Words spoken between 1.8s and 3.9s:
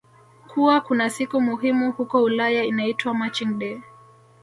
huko Ulaya inaitwa marching day